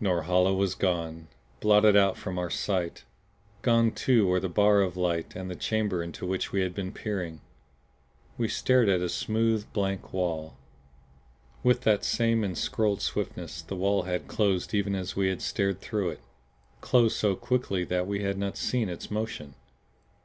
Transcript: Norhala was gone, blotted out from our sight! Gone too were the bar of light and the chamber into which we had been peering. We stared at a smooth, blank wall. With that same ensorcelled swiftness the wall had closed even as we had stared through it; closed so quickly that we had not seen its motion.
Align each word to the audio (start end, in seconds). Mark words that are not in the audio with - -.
Norhala 0.00 0.52
was 0.54 0.74
gone, 0.74 1.28
blotted 1.60 1.94
out 1.94 2.16
from 2.16 2.36
our 2.36 2.50
sight! 2.50 3.04
Gone 3.62 3.92
too 3.92 4.26
were 4.26 4.40
the 4.40 4.48
bar 4.48 4.80
of 4.80 4.96
light 4.96 5.36
and 5.36 5.48
the 5.48 5.54
chamber 5.54 6.02
into 6.02 6.26
which 6.26 6.50
we 6.50 6.62
had 6.62 6.74
been 6.74 6.90
peering. 6.90 7.40
We 8.36 8.48
stared 8.48 8.88
at 8.88 9.00
a 9.02 9.08
smooth, 9.08 9.72
blank 9.72 10.12
wall. 10.12 10.56
With 11.62 11.82
that 11.82 12.02
same 12.02 12.42
ensorcelled 12.42 13.00
swiftness 13.02 13.62
the 13.62 13.76
wall 13.76 14.02
had 14.02 14.26
closed 14.26 14.74
even 14.74 14.96
as 14.96 15.14
we 15.14 15.28
had 15.28 15.40
stared 15.40 15.80
through 15.80 16.08
it; 16.10 16.20
closed 16.80 17.14
so 17.16 17.36
quickly 17.36 17.84
that 17.84 18.08
we 18.08 18.24
had 18.24 18.36
not 18.36 18.56
seen 18.56 18.88
its 18.88 19.12
motion. 19.12 19.54